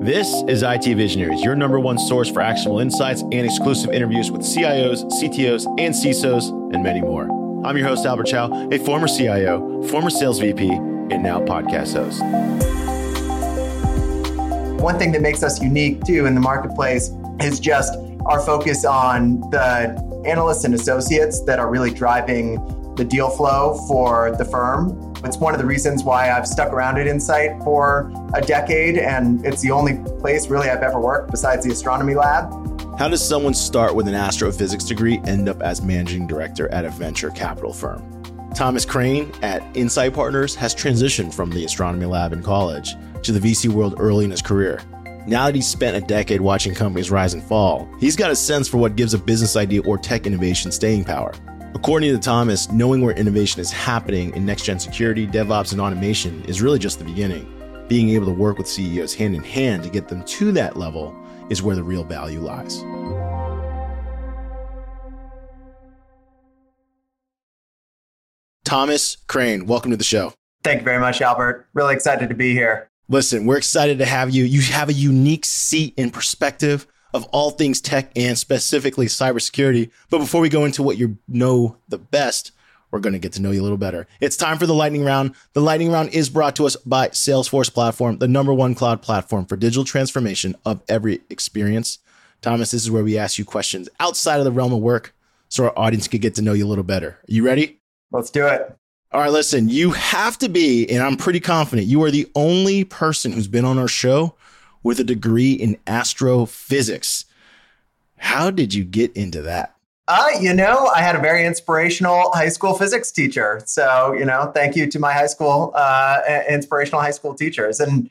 [0.00, 4.42] This is IT Visionaries, your number one source for actionable insights and exclusive interviews with
[4.42, 7.24] CIOs, CTOs, and CISOs, and many more.
[7.66, 12.22] I'm your host, Albert Chow, a former CIO, former sales VP, and now podcast host.
[14.80, 17.10] One thing that makes us unique too in the marketplace
[17.40, 22.54] is just our focus on the analysts and associates that are really driving
[22.94, 26.98] the deal flow for the firm it's one of the reasons why I've stuck around
[26.98, 31.64] at Insight for a decade, and it's the only place really I've ever worked besides
[31.64, 32.52] the astronomy lab.
[32.98, 36.90] How does someone start with an astrophysics degree end up as managing director at a
[36.90, 38.02] venture capital firm?
[38.54, 43.38] Thomas Krane at Insight Partners has transitioned from the astronomy lab in college to the
[43.38, 44.80] VC world early in his career.
[45.28, 48.66] Now that he's spent a decade watching companies rise and fall, he's got a sense
[48.66, 51.34] for what gives a business idea or tech innovation staying power.
[51.74, 56.42] According to Thomas, knowing where innovation is happening in next gen security, DevOps, and automation
[56.46, 57.46] is really just the beginning.
[57.88, 61.14] Being able to work with CEOs hand in hand to get them to that level
[61.50, 62.82] is where the real value lies.
[68.64, 70.32] Thomas Krane, welcome to the show.
[70.64, 71.68] Thank you very much, Albert.
[71.74, 72.90] Really excited to be here.
[73.10, 74.44] Listen, we're excited to have you.
[74.44, 79.90] You have a unique seat and perspective of all things tech and specifically cybersecurity.
[80.10, 82.52] But before we go into what you know the best,
[82.90, 84.06] we're going to get to know you a little better.
[84.20, 85.34] It's time for the lightning round.
[85.52, 89.44] The lightning round is brought to us by Salesforce Platform, the number one cloud platform
[89.46, 91.98] for digital transformation of every experience.
[92.40, 95.14] Thomas, this is where we ask you questions outside of the realm of work
[95.48, 97.08] so our audience can get to know you a little better.
[97.08, 97.80] Are you ready?
[98.10, 98.74] Let's do it.
[99.10, 102.84] All right, listen, you have to be, and I'm pretty confident, you are the only
[102.84, 104.34] person who's been on our show
[104.82, 107.24] with a degree in astrophysics.
[108.18, 109.74] How did you get into that?
[110.08, 113.60] Uh, you know, I had a very inspirational high school physics teacher.
[113.66, 117.78] So, you know, thank you to my high school, uh, inspirational high school teachers.
[117.78, 118.08] And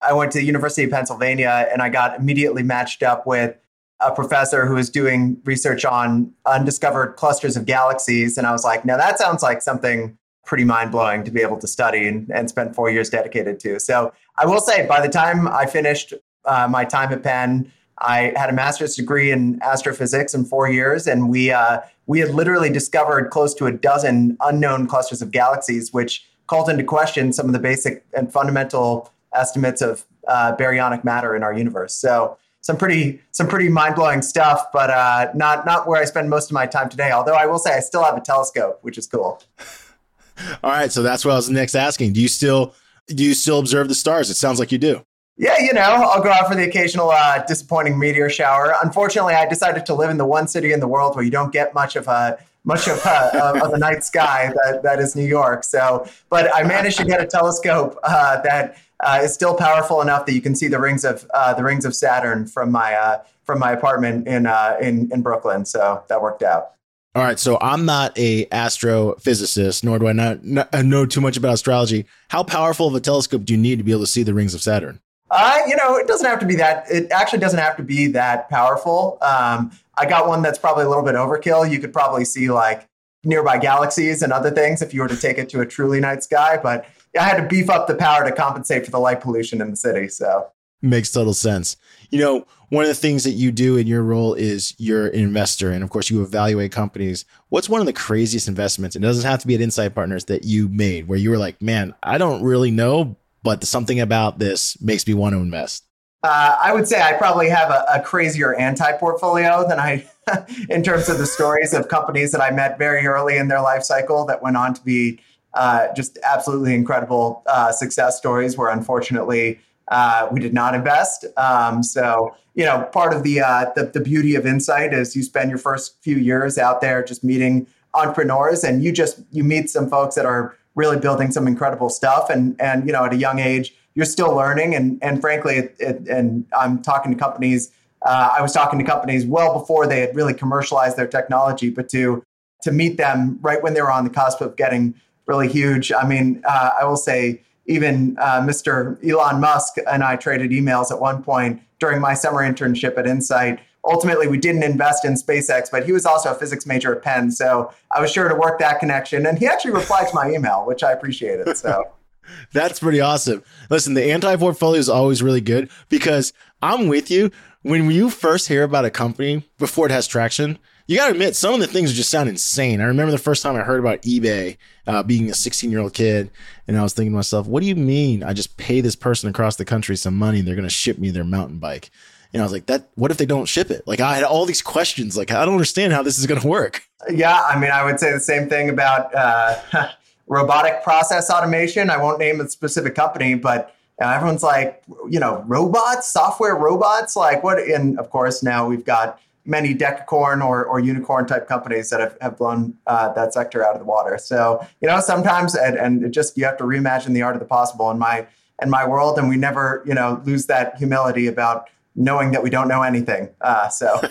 [0.00, 3.56] I went to the University of Pennsylvania and I got immediately matched up with
[3.98, 8.38] a professor who was doing research on undiscovered clusters of galaxies.
[8.38, 10.16] And I was like, now that sounds like something
[10.46, 13.78] pretty mind blowing to be able to study and, and spend four years dedicated to.
[13.78, 16.14] So I will say, by the time I finished
[16.46, 21.06] uh, my time at Penn, I had a master's degree in astrophysics in four years,
[21.06, 25.92] and we uh, we had literally discovered close to a dozen unknown clusters of galaxies,
[25.92, 31.36] which called into question some of the basic and fundamental estimates of uh, baryonic matter
[31.36, 31.94] in our universe.
[31.94, 36.30] So some pretty some pretty mind blowing stuff, but uh, not not where I spend
[36.30, 37.10] most of my time today.
[37.10, 39.42] Although I will say I still have a telescope, which is cool.
[40.64, 42.14] All right, so that's what I was next asking.
[42.14, 42.74] Do you still
[43.06, 44.30] do you still observe the stars?
[44.30, 45.04] It sounds like you do.
[45.36, 48.74] Yeah, you know, I'll go out for the occasional uh, disappointing meteor shower.
[48.84, 51.50] Unfortunately, I decided to live in the one city in the world where you don't
[51.50, 55.24] get much of a much of a, of a night sky that, that is New
[55.24, 55.64] York.
[55.64, 60.26] So, but I managed to get a telescope uh, that uh, is still powerful enough
[60.26, 63.22] that you can see the rings of uh, the rings of Saturn from my uh,
[63.44, 65.64] from my apartment in uh, in in Brooklyn.
[65.64, 66.72] So that worked out.
[67.16, 71.36] All right, so I'm not a astrophysicist, nor do I not, not know too much
[71.36, 72.06] about astrology.
[72.28, 74.54] How powerful of a telescope do you need to be able to see the rings
[74.54, 75.00] of Saturn?
[75.28, 76.88] Uh, you know, it doesn't have to be that.
[76.88, 79.18] It actually doesn't have to be that powerful.
[79.22, 81.68] Um, I got one that's probably a little bit overkill.
[81.68, 82.86] You could probably see like
[83.24, 86.22] nearby galaxies and other things if you were to take it to a truly night
[86.22, 86.60] sky.
[86.62, 86.86] But
[87.18, 89.76] I had to beef up the power to compensate for the light pollution in the
[89.76, 90.08] city.
[90.08, 90.46] So
[90.82, 91.76] makes total sense.
[92.10, 95.14] You know, one of the things that you do in your role is you're an
[95.14, 97.24] investor and of course you evaluate companies.
[97.48, 98.96] What's one of the craziest investments?
[98.96, 101.60] It doesn't have to be at insight partners that you made where you were like
[101.60, 105.84] man i don't really know but something about this makes me want to invest.
[106.22, 110.06] Uh, i would say i probably have a, a crazier anti-portfolio than i
[110.68, 113.82] in terms of the stories of companies that i met very early in their life
[113.82, 115.18] cycle that went on to be
[115.54, 119.58] uh, just absolutely incredible uh, success stories where unfortunately
[119.90, 121.26] uh, we did not invest.
[121.36, 125.22] Um, so, you know, part of the, uh, the, the beauty of Insight is you
[125.22, 129.68] spend your first few years out there just meeting entrepreneurs, and you just you meet
[129.68, 132.30] some folks that are really building some incredible stuff.
[132.30, 134.74] And and you know, at a young age, you're still learning.
[134.74, 137.72] And and frankly, it, it, and I'm talking to companies.
[138.06, 141.88] Uh, I was talking to companies well before they had really commercialized their technology, but
[141.90, 142.22] to
[142.62, 144.94] to meet them right when they were on the cusp of getting
[145.26, 145.92] really huge.
[145.92, 148.98] I mean, uh, I will say even uh, Mr.
[149.08, 153.60] Elon Musk and I traded emails at one point during my summer internship at Insight.
[153.84, 157.30] Ultimately, we didn't invest in SpaceX, but he was also a physics major at Penn.
[157.30, 159.24] So I was sure to work that connection.
[159.24, 161.56] And he actually replied to my email, which I appreciated.
[161.56, 161.84] So
[162.52, 163.42] that's pretty awesome.
[163.70, 167.30] Listen, the anti portfolio is always really good because I'm with you.
[167.62, 170.58] When you first hear about a company before it has traction,
[170.90, 172.80] you got to admit, some of the things just sound insane.
[172.80, 174.56] I remember the first time I heard about eBay
[174.88, 176.32] uh, being a 16 year old kid,
[176.66, 179.30] and I was thinking to myself, what do you mean I just pay this person
[179.30, 181.90] across the country some money and they're going to ship me their mountain bike?
[182.32, 183.86] And I was like, that, what if they don't ship it?
[183.86, 185.16] Like, I had all these questions.
[185.16, 186.82] Like, I don't understand how this is going to work.
[187.08, 187.40] Yeah.
[187.40, 189.90] I mean, I would say the same thing about uh,
[190.26, 191.88] robotic process automation.
[191.88, 197.14] I won't name a specific company, but uh, everyone's like, you know, robots, software robots.
[197.14, 197.60] Like, what?
[197.60, 202.16] And of course, now we've got many decacorn or, or unicorn type companies that have,
[202.20, 204.18] have blown uh, that sector out of the water.
[204.18, 207.40] So, you know, sometimes, and, and it just, you have to reimagine the art of
[207.40, 208.26] the possible in my,
[208.62, 209.18] in my world.
[209.18, 213.30] And we never, you know, lose that humility about knowing that we don't know anything.
[213.40, 214.00] Uh, so.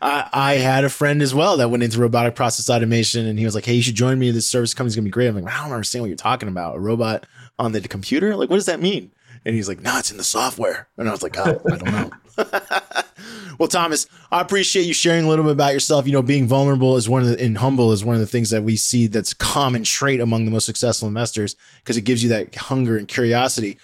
[0.00, 3.44] I, I, had a friend as well that went into robotic process automation and he
[3.44, 4.30] was like, Hey, you should join me.
[4.30, 4.94] This service company.
[4.94, 5.26] company's gonna be great.
[5.26, 6.76] I'm like, I don't understand what you're talking about.
[6.76, 7.26] A robot
[7.58, 8.36] on the computer?
[8.36, 9.10] Like, what does that mean?
[9.46, 10.88] And he's like, no, it's in the software.
[10.98, 12.10] And I was like, oh, I don't know.
[13.60, 16.04] well, Thomas, I appreciate you sharing a little bit about yourself.
[16.04, 18.50] You know, being vulnerable is one of the and humble is one of the things
[18.50, 22.28] that we see that's common trait among the most successful investors because it gives you
[22.30, 23.78] that hunger and curiosity.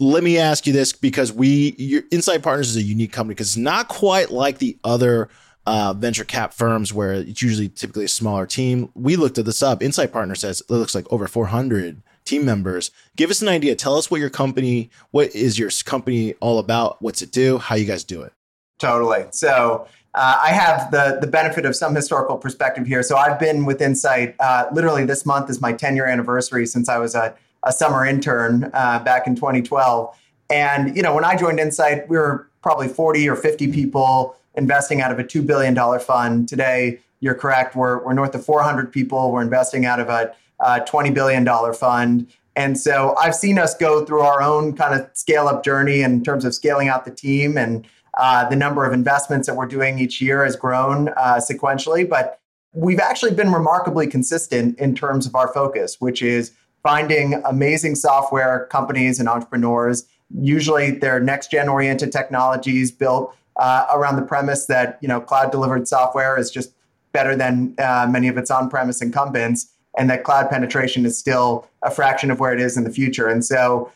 [0.00, 3.50] Let me ask you this because we your Insight Partners is a unique company because
[3.50, 5.28] it's not quite like the other
[5.66, 8.90] uh, venture cap firms where it's usually typically a smaller team.
[8.94, 9.84] We looked at this up.
[9.84, 12.90] Insight Partners says it looks like over 400 team members.
[13.16, 13.74] Give us an idea.
[13.74, 17.00] Tell us what your company, what is your company all about?
[17.00, 17.58] What's it do?
[17.58, 18.32] How you guys do it?
[18.78, 19.24] Totally.
[19.30, 23.02] So uh, I have the the benefit of some historical perspective here.
[23.02, 24.34] So I've been with Insight.
[24.40, 28.04] Uh, literally, this month is my 10 year anniversary since I was a, a summer
[28.04, 30.14] intern uh, back in 2012.
[30.50, 35.00] And you know, when I joined Insight, we were probably 40 or 50 people investing
[35.02, 36.48] out of a two billion dollar fund.
[36.48, 37.76] Today, you're correct.
[37.76, 39.32] We're we're north of 400 people.
[39.32, 42.26] We're investing out of a uh, $20 billion fund.
[42.56, 46.24] And so I've seen us go through our own kind of scale up journey in
[46.24, 47.58] terms of scaling out the team.
[47.58, 47.86] And
[48.16, 52.08] uh, the number of investments that we're doing each year has grown uh, sequentially.
[52.08, 52.40] But
[52.72, 58.66] we've actually been remarkably consistent in terms of our focus, which is finding amazing software
[58.70, 60.06] companies and entrepreneurs.
[60.40, 65.50] Usually they're next gen oriented technologies built uh, around the premise that you know cloud
[65.50, 66.72] delivered software is just
[67.12, 71.68] better than uh, many of its on premise incumbents and that cloud penetration is still
[71.82, 73.28] a fraction of where it is in the future.
[73.28, 73.90] And so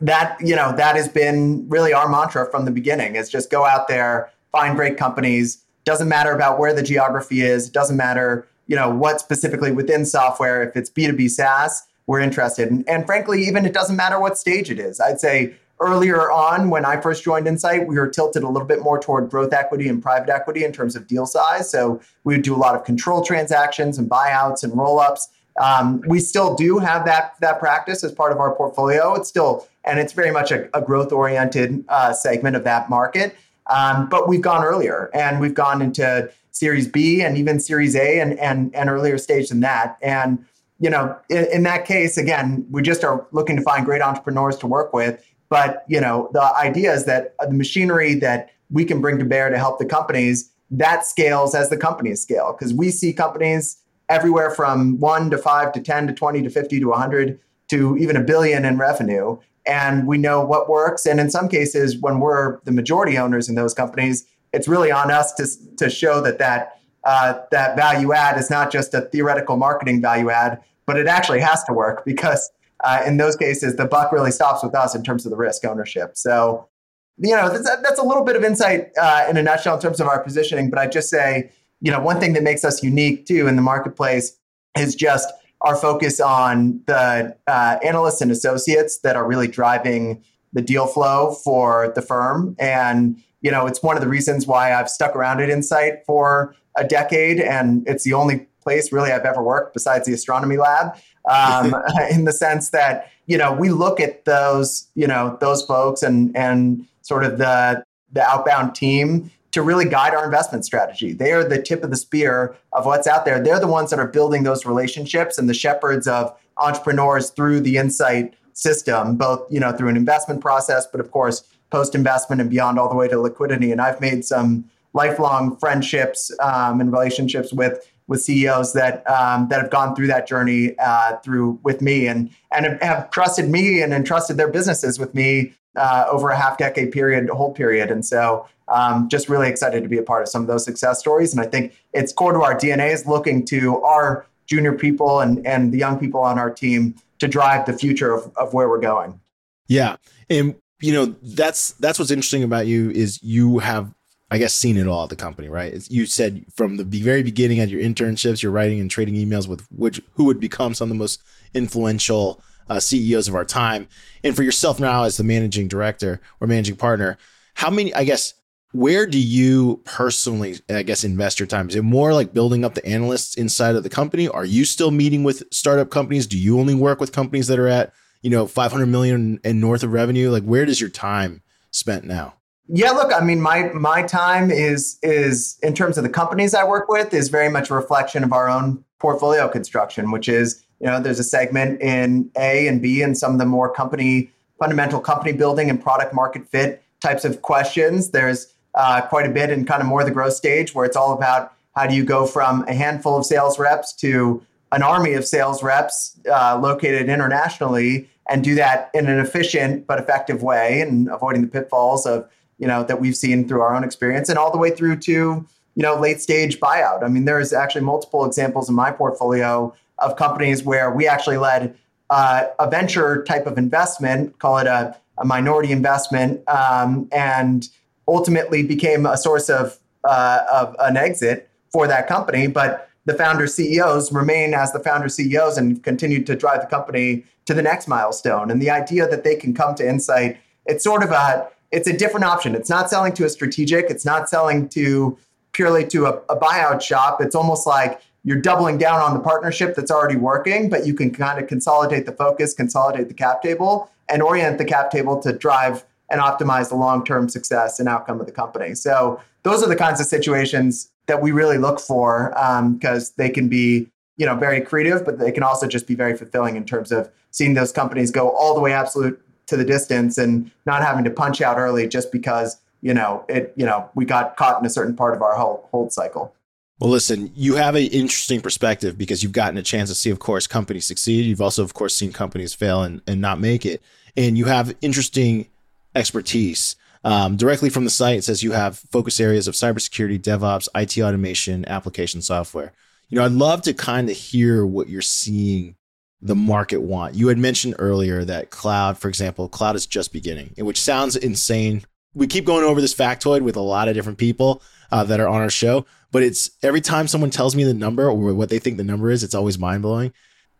[0.00, 3.64] that, you know, that has been really our mantra from the beginning is just go
[3.64, 5.64] out there, find great companies.
[5.84, 10.62] Doesn't matter about where the geography is, doesn't matter, you know, what specifically within software,
[10.62, 12.70] if it's B2B SaaS, we're interested.
[12.70, 15.00] And, and frankly, even it doesn't matter what stage it is.
[15.00, 18.82] I'd say earlier on when I first joined Insight, we were tilted a little bit
[18.82, 21.70] more toward growth equity and private equity in terms of deal size.
[21.70, 25.28] So we would do a lot of control transactions and buyouts and roll ups.
[25.62, 29.14] Um, we still do have that that practice as part of our portfolio.
[29.14, 33.36] It's still and it's very much a, a growth oriented uh, segment of that market.
[33.70, 38.20] Um, but we've gone earlier and we've gone into Series B and even Series A
[38.20, 39.96] and and, and earlier stage than that.
[40.02, 40.44] And
[40.80, 44.56] you know, in, in that case, again, we just are looking to find great entrepreneurs
[44.58, 45.24] to work with.
[45.48, 49.50] But you know, the idea is that the machinery that we can bring to bear
[49.50, 53.76] to help the companies that scales as the companies scale because we see companies
[54.08, 58.16] everywhere from one to five to 10 to 20 to 50 to 100 to even
[58.16, 59.38] a billion in revenue.
[59.66, 61.06] And we know what works.
[61.06, 65.10] And in some cases, when we're the majority owners in those companies, it's really on
[65.10, 69.56] us to, to show that that, uh, that value add is not just a theoretical
[69.56, 72.50] marketing value add, but it actually has to work because
[72.84, 75.64] uh, in those cases, the buck really stops with us in terms of the risk
[75.64, 76.16] ownership.
[76.16, 76.68] So,
[77.16, 80.00] you know, that's, that's a little bit of insight uh, in a nutshell in terms
[80.00, 80.68] of our positioning.
[80.68, 81.50] But I just say,
[81.84, 84.38] you know, one thing that makes us unique too in the marketplace
[84.76, 90.24] is just our focus on the uh, analysts and associates that are really driving
[90.54, 92.56] the deal flow for the firm.
[92.58, 96.56] And, you know, it's one of the reasons why I've stuck around at Insight for
[96.74, 97.38] a decade.
[97.38, 100.96] And it's the only place really I've ever worked besides the astronomy lab,
[101.30, 101.74] um,
[102.10, 106.34] in the sense that, you know, we look at those, you know, those folks and,
[106.34, 111.12] and sort of the, the outbound team to really guide our investment strategy.
[111.12, 113.40] They are the tip of the spear of what's out there.
[113.40, 117.76] They're the ones that are building those relationships and the shepherds of entrepreneurs through the
[117.76, 122.50] insight system, both you know through an investment process, but of course post investment and
[122.50, 123.70] beyond, all the way to liquidity.
[123.70, 129.60] And I've made some lifelong friendships um, and relationships with with CEOs that um, that
[129.62, 133.82] have gone through that journey uh, through with me and and have, have trusted me
[133.82, 137.90] and entrusted their businesses with me uh, over a half decade period, whole period.
[137.90, 140.98] And so um, just really excited to be a part of some of those success
[140.98, 141.32] stories.
[141.32, 145.46] And I think it's core to our DNA is looking to our junior people and,
[145.46, 148.80] and the young people on our team to drive the future of, of where we're
[148.80, 149.20] going.
[149.68, 149.96] Yeah.
[150.28, 153.94] And you know, that's that's what's interesting about you is you have
[154.30, 155.72] I guess, seen it all at the company, right?
[155.88, 159.64] You said from the very beginning at your internships, you're writing and trading emails with
[159.70, 161.22] which who would become some of the most
[161.54, 163.88] influential uh, CEOs of our time.
[164.22, 167.18] And for yourself now as the managing director or managing partner,
[167.54, 168.34] how many, I guess,
[168.72, 171.68] where do you personally, I guess, invest your time?
[171.68, 174.26] Is it more like building up the analysts inside of the company?
[174.26, 176.26] Are you still meeting with startup companies?
[176.26, 177.92] Do you only work with companies that are at,
[178.22, 180.30] you know, 500 million and north of revenue?
[180.30, 182.34] Like, where does your time spent now?
[182.66, 186.64] Yeah, look, I mean, my my time is is in terms of the companies I
[186.64, 190.90] work with is very much a reflection of our own portfolio construction, which is you
[190.90, 195.00] know there's a segment in A and B and some of the more company fundamental
[195.00, 198.10] company building and product market fit types of questions.
[198.10, 201.14] There's uh, quite a bit in kind of more the growth stage where it's all
[201.14, 205.24] about how do you go from a handful of sales reps to an army of
[205.24, 211.08] sales reps uh, located internationally and do that in an efficient but effective way and
[211.08, 214.52] avoiding the pitfalls of you know that we've seen through our own experience and all
[214.52, 218.68] the way through to you know late stage buyout i mean there's actually multiple examples
[218.68, 221.76] in my portfolio of companies where we actually led
[222.10, 227.68] uh, a venture type of investment call it a, a minority investment um, and
[228.06, 232.46] ultimately became a source of, uh, of an exit for that company.
[232.46, 237.24] But the founder CEOs remain as the founder CEOs and continue to drive the company
[237.46, 238.50] to the next milestone.
[238.50, 241.96] And the idea that they can come to Insight, it's sort of a it's a
[241.96, 242.54] different option.
[242.54, 243.90] It's not selling to a strategic.
[243.90, 245.18] It's not selling to
[245.52, 247.20] purely to a, a buyout shop.
[247.20, 251.10] It's almost like you're doubling down on the partnership that's already working, but you can
[251.10, 255.32] kind of consolidate the focus, consolidate the cap table, and orient the cap table to
[255.32, 258.74] drive and optimize the long-term success and outcome of the company.
[258.74, 262.30] So those are the kinds of situations that we really look for
[262.74, 265.94] because um, they can be you know very creative, but they can also just be
[265.94, 269.64] very fulfilling in terms of seeing those companies go all the way absolute to the
[269.64, 273.88] distance and not having to punch out early just because you know it you know
[273.94, 276.34] we got caught in a certain part of our hold, hold cycle.
[276.80, 280.18] Well, listen, you have an interesting perspective because you've gotten a chance to see, of
[280.18, 281.24] course, companies succeed.
[281.24, 283.80] You've also, of course, seen companies fail and, and not make it.
[284.16, 285.46] And you have interesting
[285.94, 286.74] expertise.
[287.04, 291.00] Um, directly from the site, it says you have focus areas of cybersecurity, DevOps, IT
[291.00, 292.72] automation, application software.
[293.08, 295.76] You know, I'd love to kind of hear what you're seeing
[296.20, 297.14] the market want.
[297.14, 301.84] You had mentioned earlier that cloud, for example, cloud is just beginning, which sounds insane.
[302.14, 304.62] We keep going over this factoid with a lot of different people
[304.94, 308.08] uh, that are on our show, but it's every time someone tells me the number
[308.08, 310.12] or what they think the number is, it's always mind blowing.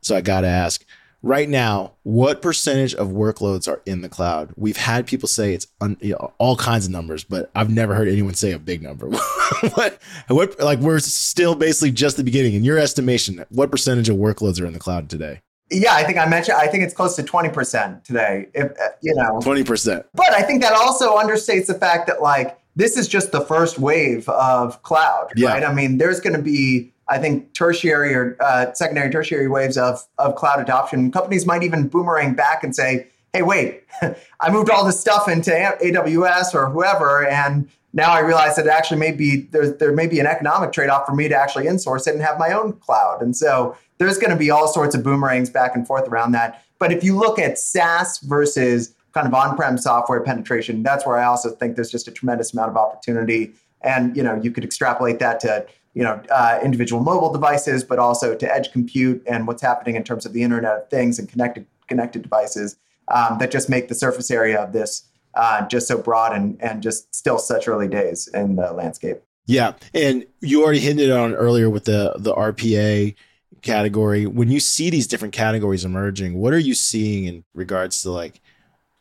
[0.03, 0.85] So I got to ask,
[1.23, 4.53] right now, what percentage of workloads are in the cloud?
[4.57, 7.95] We've had people say it's un, you know, all kinds of numbers, but I've never
[7.95, 9.09] heard anyone say a big number.
[9.75, 12.55] what, what, like we're still basically just the beginning.
[12.55, 15.43] In your estimation, what percentage of workloads are in the cloud today?
[15.71, 16.59] Yeah, I think I mentioned.
[16.59, 18.49] I think it's close to twenty percent today.
[18.53, 20.05] If uh, you know, twenty percent.
[20.12, 23.78] But I think that also understates the fact that like this is just the first
[23.78, 25.52] wave of cloud, yeah.
[25.52, 25.64] right?
[25.64, 30.04] I mean, there's going to be I think tertiary or uh, secondary, tertiary waves of
[30.19, 31.11] of cloud adoption.
[31.12, 33.85] Companies might even boomerang back and say, "Hey, wait,
[34.40, 39.00] I moved all this stuff into AWS or whoever, and now I realize that actually
[39.00, 42.14] maybe there there may be an economic trade off for me to actually insource it
[42.14, 45.50] and have my own cloud." And so there's going to be all sorts of boomerangs
[45.50, 46.64] back and forth around that.
[46.78, 51.25] But if you look at SaaS versus kind of on-prem software penetration, that's where I
[51.25, 53.52] also think there's just a tremendous amount of opportunity.
[53.83, 57.99] And you know, you could extrapolate that to you know, uh, individual mobile devices, but
[57.99, 61.28] also to edge compute and what's happening in terms of the Internet of Things and
[61.28, 62.76] connected connected devices
[63.09, 65.04] um, that just make the surface area of this
[65.35, 69.23] uh, just so broad and and just still such early days in the landscape.
[69.47, 73.14] Yeah, and you already hinted on earlier with the the RPA
[73.62, 74.26] category.
[74.26, 78.40] When you see these different categories emerging, what are you seeing in regards to like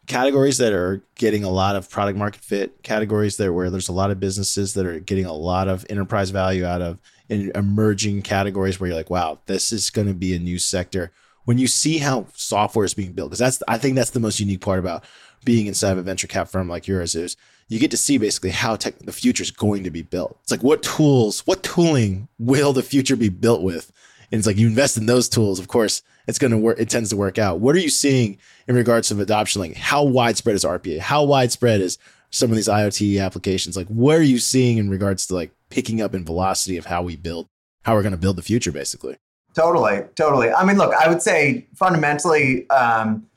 [0.08, 3.94] categories that are getting a lot of product market fit, categories that where there's a
[3.94, 8.22] lot of businesses that are getting a lot of enterprise value out of, in emerging
[8.22, 11.12] categories where you're like, wow, this is going to be a new sector.
[11.46, 14.40] When you see how software is being built, because that's I think that's the most
[14.40, 15.04] unique part about
[15.44, 17.36] being inside of a venture cap firm like yours is
[17.68, 20.38] you get to see basically how tech, the future is going to be built.
[20.44, 23.92] It's like what tools, what tooling will the future be built with?
[24.34, 26.80] And it's like you invest in those tools, of course, it's going to work.
[26.80, 27.60] It tends to work out.
[27.60, 29.62] What are you seeing in regards to adoption?
[29.62, 30.98] Like how widespread is RPA?
[30.98, 32.00] How widespread is
[32.32, 33.78] some of these IoT applications?
[33.78, 37.04] Like what are you seeing in regards to like picking up in velocity of how
[37.04, 37.48] we build,
[37.84, 39.18] how we're going to build the future, basically?
[39.54, 40.52] Totally, totally.
[40.52, 43.28] I mean, look, I would say fundamentally, um,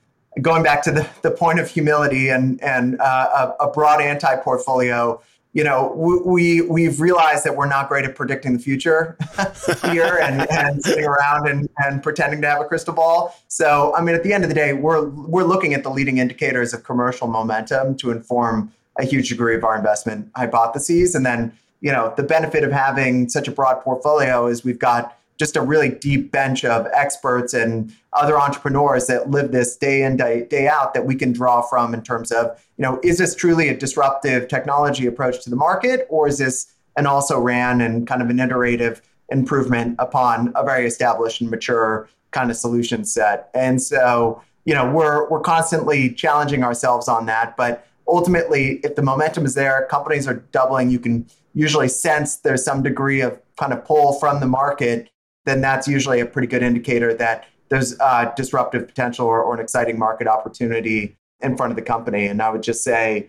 [0.40, 4.34] going back to the, the point of humility and and uh, a, a broad anti
[4.36, 5.20] portfolio
[5.56, 9.16] you know, we, we have realized that we're not great at predicting the future
[9.90, 13.34] here and, and sitting around and, and pretending to have a crystal ball.
[13.48, 16.18] So, I mean, at the end of the day, we're we're looking at the leading
[16.18, 21.14] indicators of commercial momentum to inform a huge degree of our investment hypotheses.
[21.14, 25.15] And then, you know, the benefit of having such a broad portfolio is we've got
[25.38, 30.16] just a really deep bench of experts and other entrepreneurs that live this day in
[30.16, 33.34] day, day out that we can draw from in terms of you know is this
[33.34, 38.06] truly a disruptive technology approach to the market or is this an also ran and
[38.06, 43.50] kind of an iterative improvement upon a very established and mature kind of solution set?
[43.54, 49.02] And so you know we're we're constantly challenging ourselves on that but ultimately if the
[49.02, 50.90] momentum is there companies are doubling.
[50.90, 55.10] You can usually sense there's some degree of kind of pull from the market
[55.46, 59.60] then that's usually a pretty good indicator that there's uh, disruptive potential or, or an
[59.60, 62.26] exciting market opportunity in front of the company.
[62.26, 63.28] And I would just say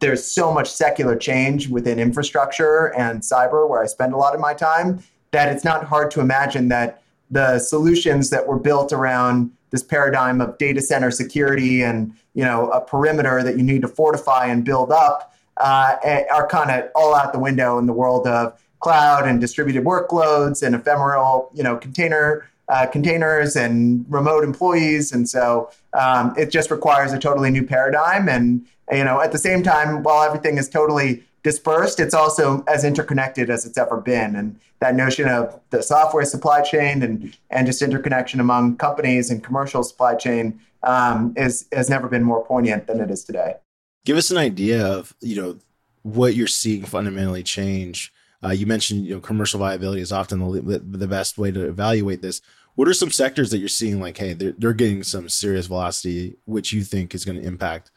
[0.00, 4.40] there's so much secular change within infrastructure and cyber, where I spend a lot of
[4.40, 9.52] my time, that it's not hard to imagine that the solutions that were built around
[9.70, 13.88] this paradigm of data center security and you know a perimeter that you need to
[13.88, 15.96] fortify and build up uh,
[16.32, 20.62] are kind of all out the window in the world of cloud and distributed workloads
[20.62, 25.10] and ephemeral, you know, container uh, containers and remote employees.
[25.12, 28.28] And so um, it just requires a totally new paradigm.
[28.28, 32.84] And you know, at the same time, while everything is totally dispersed, it's also as
[32.84, 34.36] interconnected as it's ever been.
[34.36, 39.42] And that notion of the software supply chain and and just interconnection among companies and
[39.42, 43.56] commercial supply chain um, is has never been more poignant than it is today.
[44.04, 45.58] Give us an idea of you know
[46.02, 48.12] what you're seeing fundamentally change
[48.44, 52.22] uh, you mentioned you know commercial viability is often the, the best way to evaluate
[52.22, 52.40] this.
[52.74, 56.36] What are some sectors that you're seeing like, hey, they're, they're getting some serious velocity,
[56.44, 57.90] which you think is going to impact,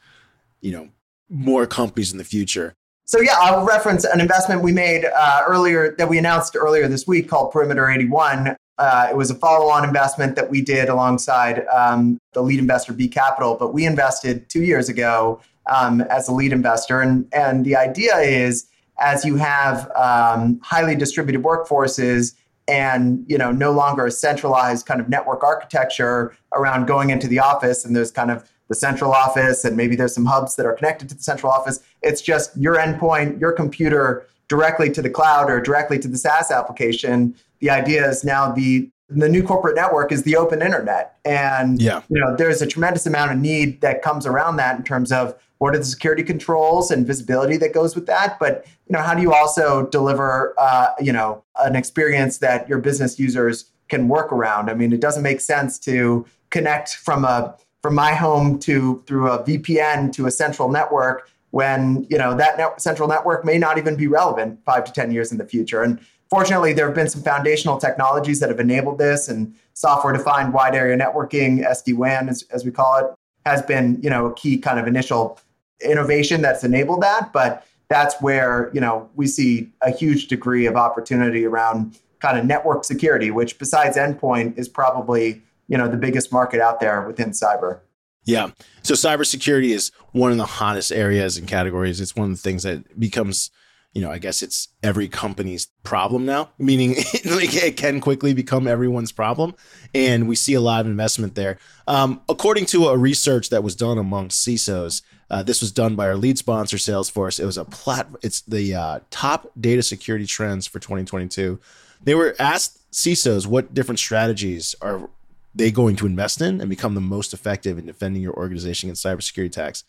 [0.60, 0.90] you know,
[1.30, 2.74] more companies in the future?
[3.06, 7.06] So yeah, I'll reference an investment we made uh, earlier that we announced earlier this
[7.06, 8.56] week called Perimeter 81.
[8.78, 13.08] Uh, it was a follow-on investment that we did alongside um, the lead investor B
[13.08, 17.76] Capital, but we invested two years ago um, as a lead investor, and and the
[17.76, 18.66] idea is
[19.02, 22.36] as you have um, highly distributed workforces
[22.68, 27.40] and you know no longer a centralized kind of network architecture around going into the
[27.40, 30.74] office and there's kind of the central office and maybe there's some hubs that are
[30.74, 31.82] connected to the central office.
[32.02, 36.52] It's just your endpoint your computer directly to the cloud or directly to the SaaS
[36.52, 37.36] application.
[37.60, 41.18] The idea is now the the new corporate network is the open internet.
[41.26, 42.02] And yeah.
[42.10, 45.36] you know there's a tremendous amount of need that comes around that in terms of
[45.62, 48.40] what are the security controls and visibility that goes with that.
[48.40, 52.80] But you know how do you also deliver uh, you know an experience that your
[52.80, 54.72] business users can work around?
[54.72, 59.30] I mean it doesn't make sense to connect from a from my home to through
[59.30, 63.78] a vpn to a central network when you know that net, central network may not
[63.78, 65.84] even be relevant five to ten years in the future.
[65.84, 66.00] And
[66.32, 70.74] fortunately there have been some foundational technologies that have enabled this and software defined wide
[70.74, 73.06] area networking sd-wan as, as we call it
[73.46, 75.40] has been you know a key kind of initial
[75.84, 77.32] innovation that's enabled that.
[77.34, 82.46] But that's where you know we see a huge degree of opportunity around kind of
[82.46, 87.32] network security, which besides endpoint is probably you know the biggest market out there within
[87.32, 87.80] cyber.
[88.24, 88.52] Yeah.
[88.84, 92.00] So cybersecurity is one of the hottest areas and categories.
[92.00, 93.50] It's one of the things that becomes
[93.94, 99.12] you know, I guess it's every company's problem now, meaning it can quickly become everyone's
[99.12, 99.54] problem.
[99.94, 101.58] And we see a lot of investment there.
[101.88, 106.08] Um, according to a research that was done among CISOs, uh, this was done by
[106.08, 107.40] our lead sponsor, Salesforce.
[107.40, 108.08] It was a plat.
[108.22, 111.60] It's the uh, top data security trends for 2022.
[112.04, 115.10] They were asked CISOs what different strategies are
[115.54, 119.06] they going to invest in and become the most effective in defending your organization against
[119.06, 119.84] cybersecurity attacks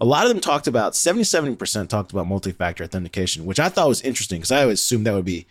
[0.00, 4.02] a lot of them talked about 77% talked about multi-factor authentication which i thought was
[4.02, 5.46] interesting because i always assumed that would be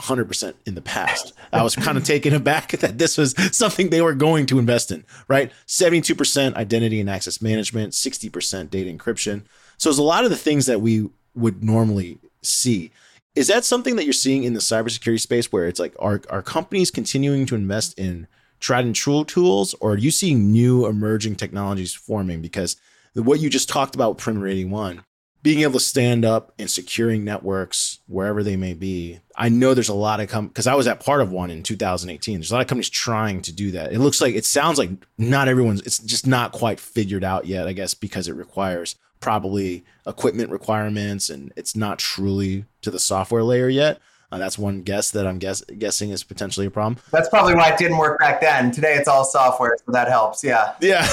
[0.00, 1.32] 100% in the past.
[1.52, 4.92] I was kind of taken aback that this was something they were going to invest
[4.92, 5.50] in right?
[5.66, 9.42] 72% identity and access management 60% data encryption.
[9.76, 12.90] So it's a lot of the things that we would normally see.
[13.34, 16.42] Is that something that you're seeing in the cybersecurity space where it's like are, are
[16.42, 18.26] companies continuing to invest in
[18.60, 22.40] tried and true tools or are you seeing new emerging technologies forming?
[22.40, 22.76] Because
[23.22, 25.02] what you just talked about with Perimeter 81,
[25.42, 29.20] being able to stand up and securing networks wherever they may be.
[29.36, 31.62] I know there's a lot of companies, because I was at part of one in
[31.62, 32.38] 2018.
[32.38, 33.92] There's a lot of companies trying to do that.
[33.92, 35.80] It looks like it sounds like not everyone's.
[35.82, 37.68] It's just not quite figured out yet.
[37.68, 43.42] I guess because it requires probably equipment requirements and it's not truly to the software
[43.42, 44.00] layer yet.
[44.30, 47.02] Uh, that's one guess that I'm guess, guessing is potentially a problem.
[47.10, 48.70] That's probably why it didn't work back then.
[48.70, 50.44] Today it's all software, so that helps.
[50.44, 50.74] Yeah.
[50.80, 51.06] Yeah.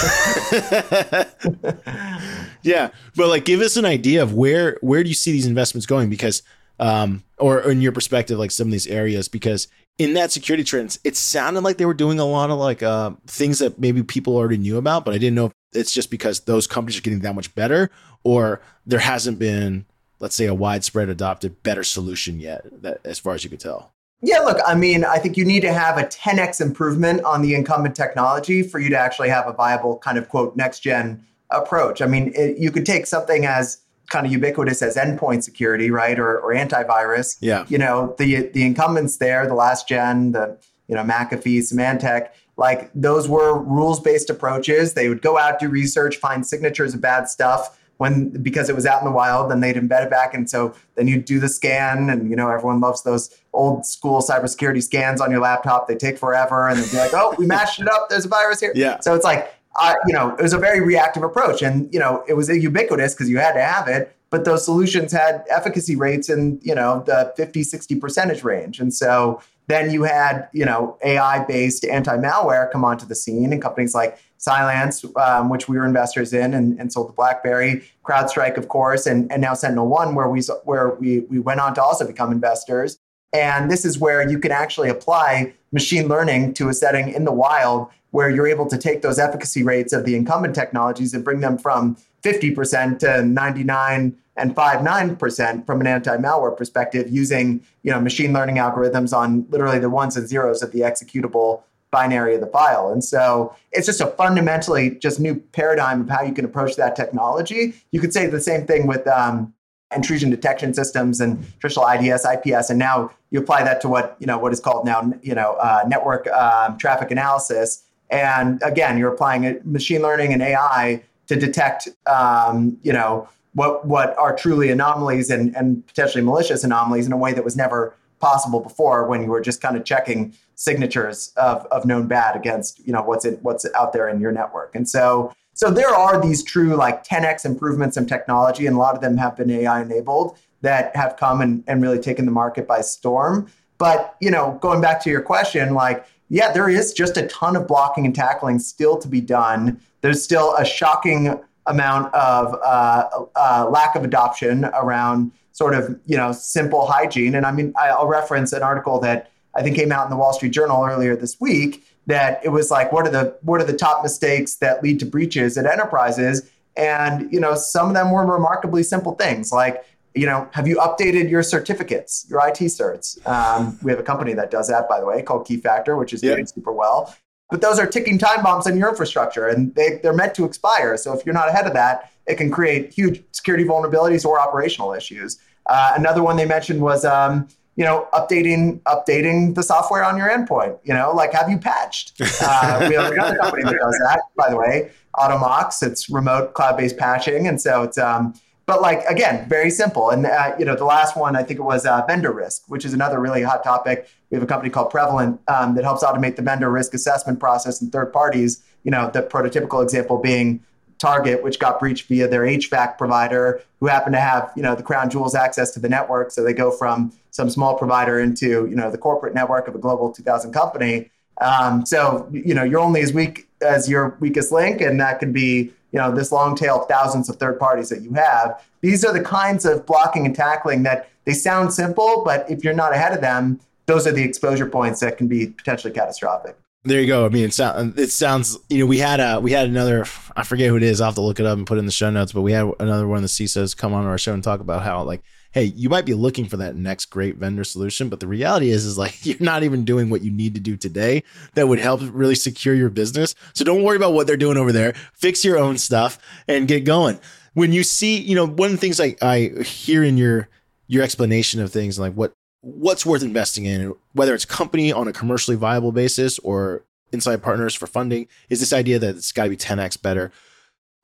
[2.62, 5.86] yeah, but like, give us an idea of where where do you see these investments
[5.86, 6.10] going?
[6.10, 6.44] Because,
[6.78, 10.64] um, or, or in your perspective, like some of these areas, because in that security
[10.64, 14.04] trends, it sounded like they were doing a lot of like uh, things that maybe
[14.04, 17.02] people already knew about, but I didn't know if it's just because those companies are
[17.02, 17.90] getting that much better,
[18.24, 19.86] or there hasn't been,
[20.20, 23.92] let's say, a widespread adopted better solution yet, that as far as you could tell?
[24.22, 27.54] Yeah, look, I mean, I think you need to have a 10x improvement on the
[27.54, 32.02] incumbent technology for you to actually have a viable kind of quote next gen approach.
[32.02, 36.18] I mean, it, you could take something as kind of ubiquitous as endpoint security, right,
[36.18, 37.38] or, or antivirus.
[37.40, 37.66] Yeah.
[37.68, 42.90] You know, the the incumbents there, the last gen, the you know McAfee, Symantec, like
[42.94, 44.94] those were rules based approaches.
[44.94, 48.86] They would go out do research, find signatures of bad stuff when because it was
[48.86, 49.52] out in the wild.
[49.52, 52.50] Then they'd embed it back, and so then you do the scan, and you know
[52.50, 55.88] everyone loves those old school cybersecurity scans on your laptop.
[55.88, 58.10] They take forever, and they'd be like, "Oh, we mashed it up.
[58.10, 59.00] There's a virus here." Yeah.
[59.00, 62.24] So it's like uh, you know, it was a very reactive approach, and you know,
[62.28, 64.16] it was ubiquitous because you had to have it.
[64.30, 68.94] But those solutions had efficacy rates in you know the 50, 60 percentage range, and
[68.94, 73.62] so then you had you know AI based anti malware come onto the scene, and
[73.62, 78.58] companies like Cylance, um, which we were investors in and, and sold to BlackBerry, CrowdStrike,
[78.58, 81.84] of course, and, and now Sentinel One, where we where we we went on to
[81.84, 82.98] also become investors.
[83.36, 87.34] And this is where you can actually apply machine learning to a setting in the
[87.34, 91.42] wild where you're able to take those efficacy rates of the incumbent technologies and bring
[91.42, 98.32] them from 50% to 99 and 59% from an anti-malware perspective using you know machine
[98.32, 102.90] learning algorithms on literally the ones and zeros of the executable binary of the file.
[102.90, 106.96] And so it's just a fundamentally just new paradigm of how you can approach that
[106.96, 107.74] technology.
[107.92, 109.54] You could say the same thing with um,
[109.96, 114.28] intrusion detection systems and traditional IDS, IPS, and now you apply that to what you
[114.28, 117.84] know what is called now you know uh, network um, traffic analysis.
[118.10, 124.16] And again, you're applying machine learning and AI to detect, um, you know, what what
[124.18, 128.60] are truly anomalies and, and potentially malicious anomalies in a way that was never possible
[128.60, 132.94] before when you were just kind of checking signatures of, of known bad against you
[132.94, 136.44] know what's it what's out there in your network and so so there are these
[136.44, 140.38] true like 10x improvements in technology and a lot of them have been ai enabled
[140.62, 143.48] that have come and, and really taken the market by storm
[143.80, 147.56] but you know going back to your question like yeah, there is just a ton
[147.56, 149.80] of blocking and tackling still to be done.
[150.02, 156.18] There's still a shocking amount of uh, uh, lack of adoption around sort of you
[156.18, 157.36] know simple hygiene.
[157.36, 160.34] And I mean, I'll reference an article that I think came out in the Wall
[160.34, 163.78] Street Journal earlier this week that it was like, what are the what are the
[163.78, 166.50] top mistakes that lead to breaches at enterprises?
[166.78, 169.84] And you know, some of them were remarkably simple things like
[170.16, 173.26] you know, have you updated your certificates, your IT certs?
[173.28, 176.24] Um, we have a company that does that, by the way, called Keyfactor, which is
[176.24, 176.36] yeah.
[176.36, 177.14] doing super well.
[177.50, 180.98] But those are ticking time bombs in your infrastructure, and they, they're meant to expire.
[180.98, 184.94] So if you're not ahead of that, it can create huge security vulnerabilities or operational
[184.94, 185.38] issues.
[185.68, 190.30] Uh, another one they mentioned was, um, you know, updating updating the software on your
[190.30, 190.80] endpoint.
[190.84, 192.22] You know, like have you patched?
[192.48, 195.82] Uh, we have another company that does that, by the way, Automox.
[195.82, 198.34] It's remote cloud-based patching, and so it's um,
[198.66, 200.10] but like again, very simple.
[200.10, 202.86] And uh, you know, the last one I think it was uh, vendor risk, which
[202.86, 204.08] is another really hot topic.
[204.30, 207.82] We have a company called Prevalent um, that helps automate the vendor risk assessment process
[207.82, 208.64] in third parties.
[208.84, 210.64] You know, the prototypical example being
[210.98, 214.84] Target, which got breached via their HVAC provider, who happened to have you know the
[214.84, 216.32] crown jewels access to the network.
[216.32, 219.80] So they go from some small provider into you know the corporate network of a
[219.80, 221.12] global 2,000 company.
[221.42, 225.34] Um, so you know you're only as weak as your weakest link, and that could
[225.34, 229.06] be you know this long tail of thousands of third parties that you have these
[229.06, 232.94] are the kinds of blocking and tackling that they sound simple but if you're not
[232.94, 237.08] ahead of them those are the exposure points that can be potentially catastrophic there you
[237.08, 237.26] go.
[237.26, 240.44] I mean, it, sound, it sounds, you know, we had a, we had another, I
[240.44, 241.02] forget who it is.
[241.02, 242.52] I'll have to look it up and put it in the show notes, but we
[242.52, 245.24] had another one of the CISOs come on our show and talk about how like
[245.56, 248.86] hey, you might be looking for that next great vendor solution, but the reality is,
[248.86, 251.24] is like you're not even doing what you need to do today
[251.56, 253.34] that would help really secure your business.
[253.54, 254.94] So don't worry about what they're doing over there.
[255.14, 257.20] Fix your own stuff and get going.
[257.54, 260.50] When you see, you know, one of the things I, I hear in your
[260.88, 262.34] your explanation of things like what
[262.66, 267.76] what's worth investing in, whether it's company on a commercially viable basis or Insight Partners
[267.76, 270.32] for funding, is this idea that it's got to be 10x better.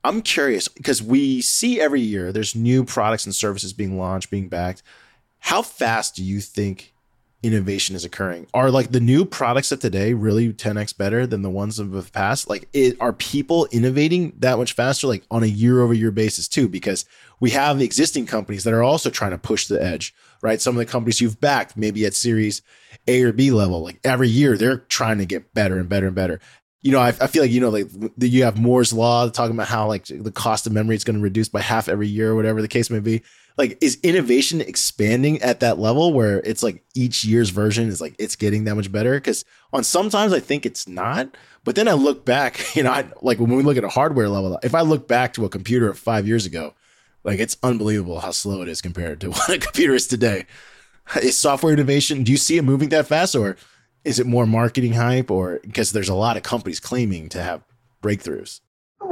[0.03, 4.49] I'm curious because we see every year there's new products and services being launched, being
[4.49, 4.81] backed.
[5.37, 6.93] How fast do you think
[7.43, 8.47] innovation is occurring?
[8.53, 12.03] Are like the new products of today really 10x better than the ones of the
[12.03, 12.49] past?
[12.49, 16.47] Like, it, are people innovating that much faster, like on a year over year basis
[16.47, 16.67] too?
[16.67, 17.05] Because
[17.39, 20.61] we have the existing companies that are also trying to push the edge, right?
[20.61, 22.61] Some of the companies you've backed, maybe at series
[23.07, 26.15] A or B level, like every year they're trying to get better and better and
[26.15, 26.39] better
[26.83, 29.67] you know, I, I, feel like, you know, like you have Moore's law talking about
[29.67, 32.35] how like the cost of memory is going to reduce by half every year or
[32.35, 33.21] whatever the case may be.
[33.57, 38.15] Like, is innovation expanding at that level where it's like each year's version is like
[38.17, 39.15] it's getting that much better?
[39.15, 43.05] Because on sometimes I think it's not, But then I look back, you know, I,
[43.21, 45.93] like when we look at a hardware level, if I look back to a computer
[45.93, 46.73] five years ago,
[47.23, 50.45] like it's unbelievable how slow it is compared to what a computer is today.
[51.21, 53.57] Is software innovation, do you see it moving that fast or
[54.03, 57.63] is it more marketing hype or because there's a lot of companies claiming to have
[58.01, 58.61] breakthroughs?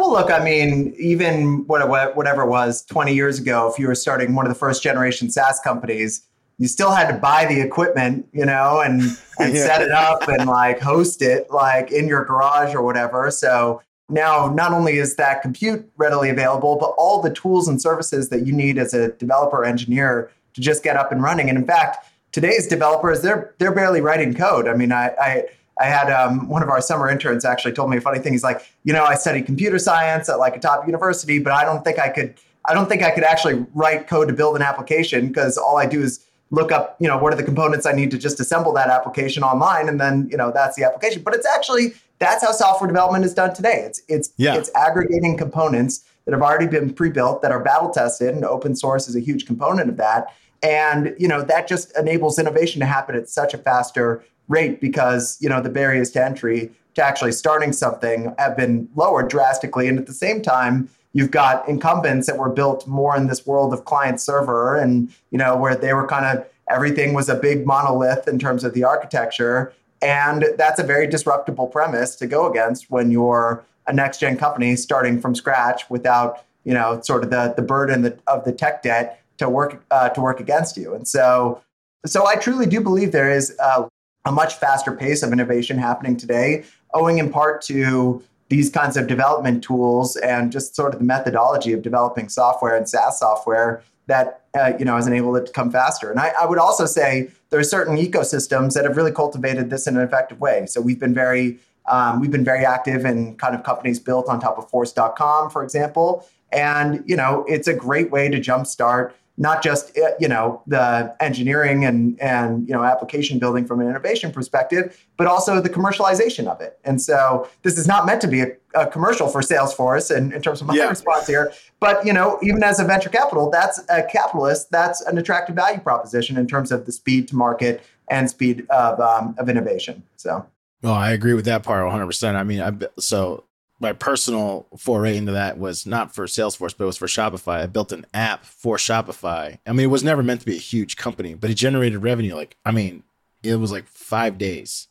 [0.10, 4.34] Well, look, I mean, even whatever it was 20 years ago, if you were starting
[4.34, 6.24] one of the first generation SaaS companies,
[6.58, 9.04] you still had to buy the equipment, you know, and
[9.40, 9.68] and yeah.
[9.68, 13.30] set it up and like host it like in your garage or whatever.
[13.30, 18.30] So now not only is that compute readily available, but all the tools and services
[18.30, 21.50] that you need as a developer engineer to just get up and running.
[21.50, 24.68] And in fact, today's developers they're they're barely writing code.
[24.68, 25.44] I mean, I I,
[25.80, 28.34] I had um, one of our summer interns actually told me a funny thing.
[28.34, 31.64] He's like, you know, I studied computer science at like a top university, but I
[31.64, 32.36] don't think I could.
[32.66, 35.86] I don't think I could actually write code to build an application because all I
[35.86, 38.74] do is look up, you know, what are the components I need to just assemble
[38.74, 41.24] that application online, and then you know that's the application.
[41.24, 43.84] But it's actually that's how software development is done today.
[43.86, 44.56] It's it's yeah.
[44.56, 49.08] it's aggregating components that have already been pre-built that are battle tested, and open source
[49.08, 50.28] is a huge component of that.
[50.62, 55.38] And you know that just enables innovation to happen at such a faster rate because
[55.40, 59.98] you know the barriers to entry to actually starting something have been lowered drastically, and
[59.98, 63.86] at the same time you've got incumbents that were built more in this world of
[63.86, 68.28] client server and you know where they were kind of everything was a big monolith
[68.28, 69.74] in terms of the architecture.
[70.02, 74.76] And that's a very disruptible premise to go against when you're a next gen company
[74.76, 79.22] starting from scratch without you know sort of the the burden of the tech debt
[79.38, 80.94] to work uh, to work against you.
[80.94, 81.62] And so
[82.06, 83.89] so i truly do believe there is a,
[84.30, 86.64] a much faster pace of innovation happening today
[86.94, 91.74] owing in part to these kinds of development tools and just sort of the methodology
[91.74, 95.72] of developing software and SaaS software that uh, you know has enabled it to come
[95.72, 96.10] faster.
[96.10, 99.86] And I, I, would also say there are certain ecosystems that have really cultivated this
[99.86, 100.66] in an effective way.
[100.66, 104.40] So we've been very um, we've been very active in kind of companies built on
[104.40, 106.26] top of Force.com, for example.
[106.52, 111.16] And you know it's a great way to jumpstart not just uh, you know the
[111.22, 116.46] engineering and and you know application building from an innovation perspective, but also the commercialization
[116.48, 116.78] of it.
[116.84, 120.42] And so this is not meant to be a, a commercial for Salesforce in, in
[120.42, 120.90] terms of my yeah.
[120.90, 121.52] response here.
[121.80, 125.80] But you know, even as a venture capital, that's a capitalist, that's an attractive value
[125.80, 130.04] proposition in terms of the speed to market and speed of um, of innovation.
[130.18, 130.46] So.
[130.82, 132.36] Oh, I agree with that part 100%.
[132.36, 133.44] I mean, I so
[133.80, 137.62] my personal foray into that was not for Salesforce, but it was for Shopify.
[137.62, 139.58] I built an app for Shopify.
[139.66, 142.36] I mean, it was never meant to be a huge company, but it generated revenue.
[142.36, 143.04] Like, I mean,
[143.42, 144.88] it was like five days.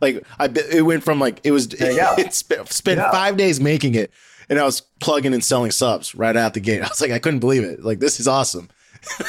[0.00, 3.10] Like, I it went from like it was it, it spent, spent yeah.
[3.10, 4.10] five days making it,
[4.48, 6.80] and I was plugging and selling subs right out the gate.
[6.84, 7.84] I was like, I couldn't believe it.
[7.84, 8.70] Like, this is awesome.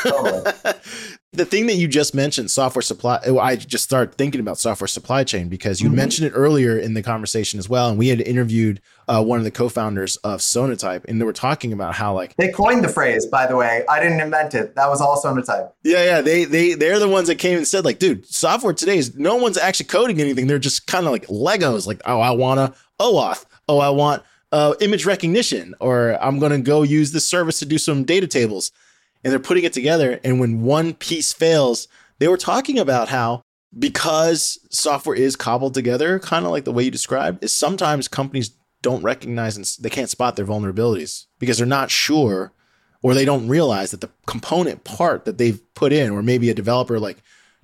[1.34, 4.88] the thing that you just mentioned, software supply, oh, I just started thinking about software
[4.88, 5.96] supply chain because you mm-hmm.
[5.96, 7.88] mentioned it earlier in the conversation as well.
[7.88, 11.72] And we had interviewed uh, one of the co-founders of Sonatype, and they were talking
[11.72, 13.26] about how like they coined the phrase.
[13.26, 14.76] By the way, I didn't invent it.
[14.76, 15.72] That was all Sonatype.
[15.84, 16.22] Yeah, yeah.
[16.22, 19.38] They they they're the ones that came and said like, dude, software today is no
[19.38, 20.48] one's actually coding anything.
[20.48, 21.88] They're just kind of like Legos.
[21.88, 23.46] Like, oh, I want a OAuth.
[23.70, 27.66] Oh, I want uh, image recognition, or I'm going to go use this service to
[27.66, 28.74] do some data tables
[29.24, 30.20] and they're putting it together.
[30.24, 31.88] And when one piece fails,
[32.20, 33.42] they were talking about how
[33.78, 38.52] because software is cobbled together, kind of like the way you described, is sometimes companies
[38.82, 42.52] don't recognize and they can't spot their vulnerabilities because they're not sure
[43.04, 46.54] or they don't realize that the component part that they've put in, or maybe a
[46.54, 47.18] developer like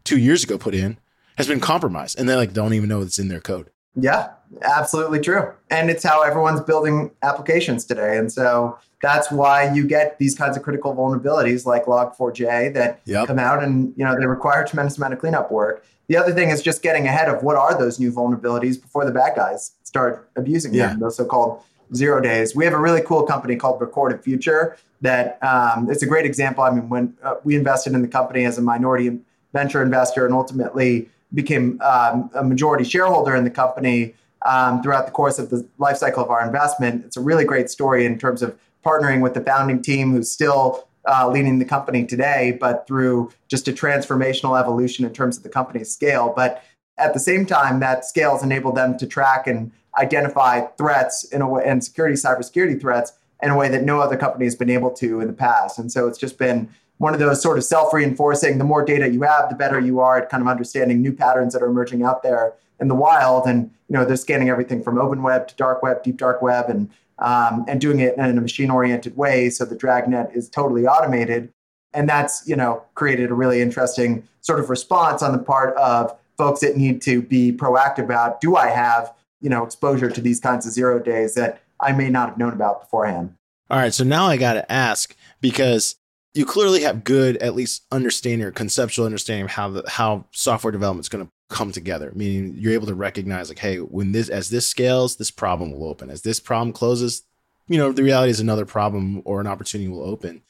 [0.04, 0.98] two years ago put in,
[1.38, 3.70] has been compromised and they like don't even know it's in their code.
[3.96, 4.30] Yeah,
[4.62, 5.54] absolutely true.
[5.70, 8.17] And it's how everyone's building applications today.
[8.17, 13.27] And so that's why you get these kinds of critical vulnerabilities like log4j that yep.
[13.27, 16.33] come out and you know they require a tremendous amount of cleanup work the other
[16.33, 19.73] thing is just getting ahead of what are those new vulnerabilities before the bad guys
[19.83, 20.88] start abusing yeah.
[20.88, 21.62] them those so-called
[21.93, 26.07] zero days we have a really cool company called recorded future that um, it's a
[26.07, 29.19] great example i mean when uh, we invested in the company as a minority
[29.53, 34.13] venture investor and ultimately became um, a majority shareholder in the company
[34.45, 37.69] um, throughout the course of the life cycle of our investment it's a really great
[37.69, 38.57] story in terms of
[38.88, 43.67] partnering with the founding team who's still uh, leading the company today, but through just
[43.67, 46.34] a transformational evolution in terms of the company's scale.
[46.36, 46.63] But
[46.97, 51.41] at the same time, that scale has enabled them to track and identify threats in
[51.41, 54.69] a way and security, cybersecurity threats in a way that no other company has been
[54.69, 55.80] able to in the past.
[55.80, 58.58] And so it's just been one of those sort of self-reinforcing.
[58.58, 61.54] The more data you have, the better you are at kind of understanding new patterns
[61.54, 63.45] that are emerging out there in the wild.
[63.45, 66.69] And you know, they're scanning everything from open web to dark web, deep dark web,
[66.69, 69.49] and um, and doing it in a machine oriented way.
[69.49, 71.51] So the dragnet is totally automated.
[71.93, 76.15] And that's, you know, created a really interesting sort of response on the part of
[76.38, 80.39] folks that need to be proactive about do I have you know, exposure to these
[80.39, 83.34] kinds of zero days that I may not have known about beforehand.
[83.69, 83.93] All right.
[83.93, 85.95] So now I got to ask because
[86.34, 90.71] you clearly have good, at least understanding or conceptual understanding of how the, how software
[90.71, 92.12] development is going to come together.
[92.15, 95.88] Meaning you're able to recognize like, hey, when this as this scales, this problem will
[95.88, 96.10] open.
[96.10, 97.23] As this problem closes,
[97.67, 100.41] you know, the reality is another problem or an opportunity will open.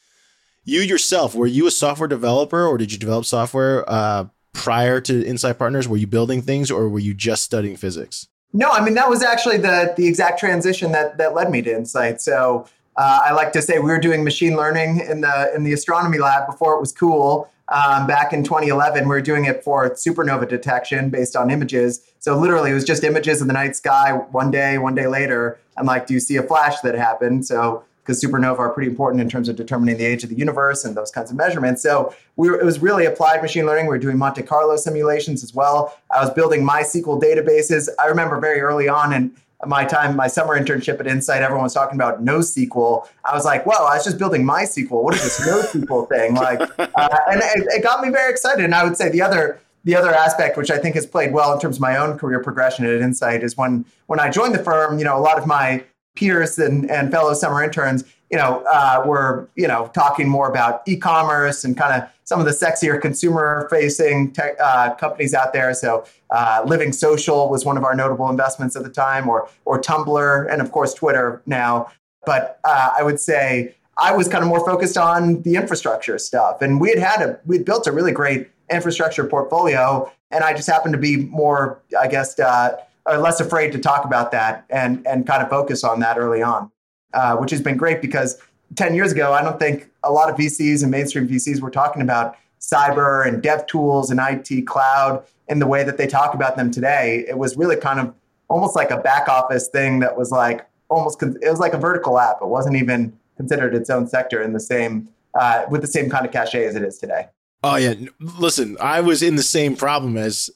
[0.63, 5.25] You yourself, were you a software developer or did you develop software uh, prior to
[5.25, 5.87] Insight Partners?
[5.87, 8.27] Were you building things or were you just studying physics?
[8.53, 11.71] No, I mean that was actually the the exact transition that that led me to
[11.71, 12.21] Insight.
[12.21, 15.73] So uh, I like to say we were doing machine learning in the in the
[15.73, 17.49] astronomy lab before it was cool.
[17.69, 22.01] Um, back in 2011, we were doing it for supernova detection based on images.
[22.19, 25.59] So literally, it was just images of the night sky one day, one day later.
[25.75, 27.45] I'm like, do you see a flash that happened?
[27.45, 30.85] So because supernova are pretty important in terms of determining the age of the universe
[30.85, 31.83] and those kinds of measurements.
[31.83, 33.85] So we were, it was really applied machine learning.
[33.85, 35.93] We were doing Monte Carlo simulations as well.
[36.09, 37.89] I was building MySQL databases.
[37.99, 41.73] I remember very early on in my time, my summer internship at Insight, everyone was
[41.73, 43.07] talking about NoSQL.
[43.25, 45.03] I was like, "Well, I was just building MySQL.
[45.03, 48.63] What is this NoSQL thing?" Like, uh, and it, it got me very excited.
[48.63, 51.53] And I would say the other the other aspect, which I think has played well
[51.53, 54.63] in terms of my own career progression at Insight, is when when I joined the
[54.63, 54.99] firm.
[54.99, 55.83] You know, a lot of my
[56.15, 60.81] peers and, and fellow summer interns, you know, uh, were you know talking more about
[60.87, 65.73] e-commerce and kind of some of the sexier consumer-facing tech, uh, companies out there.
[65.73, 69.79] So, uh, Living Social was one of our notable investments at the time, or or
[69.81, 71.89] Tumblr, and of course Twitter now.
[72.25, 76.61] But uh, I would say I was kind of more focused on the infrastructure stuff,
[76.61, 80.53] and we had had a we had built a really great infrastructure portfolio, and I
[80.53, 85.05] just happened to be more, I guess, uh, less afraid to talk about that and
[85.07, 86.71] and kind of focus on that early on,
[87.17, 88.39] uh, which has been great because
[88.75, 92.03] 10 years ago, I don't think a lot of VCs and mainstream VCs were talking
[92.03, 96.57] about cyber and dev tools and IT cloud in the way that they talk about
[96.57, 97.25] them today.
[97.27, 98.13] It was really kind of
[98.49, 102.19] almost like a back office thing that was like almost it was like a vertical
[102.19, 102.37] app.
[102.39, 106.23] It wasn't even considered its own sector in the same uh, with the same kind
[106.23, 107.29] of cachet as it is today.
[107.63, 110.51] Oh yeah, listen, I was in the same problem as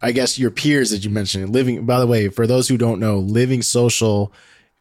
[0.00, 1.50] I guess your peers that you mentioned.
[1.50, 4.32] Living, by the way, for those who don't know, Living Social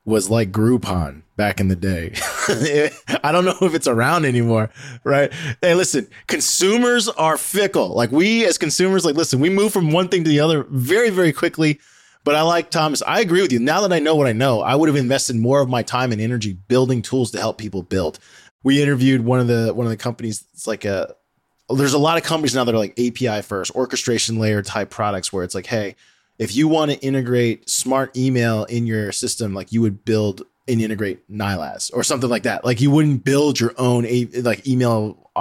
[0.06, 2.13] was like Groupon back in the day.
[3.24, 4.70] I don't know if it's around anymore,
[5.04, 5.32] right?
[5.62, 7.89] Hey, listen, consumers are fickle.
[7.89, 11.10] Like we as consumers, like listen, we move from one thing to the other very,
[11.10, 11.80] very quickly.
[12.26, 13.04] But I like Thomas.
[13.06, 13.60] I agree with you.
[13.60, 16.13] Now that I know what I know, I would have invested more of my time
[16.13, 18.18] and energy building tools to help people build.
[18.63, 20.46] We interviewed one of the one of the companies.
[20.54, 21.16] It's like a
[21.70, 25.34] there's a lot of companies now that are like API first, orchestration layer type products
[25.34, 25.96] where it's like, hey,
[26.43, 30.82] if you want to integrate smart email in your system, like you would build and
[30.82, 32.65] integrate Nylas or something like that.
[32.65, 35.32] Like you wouldn't build your own a, like email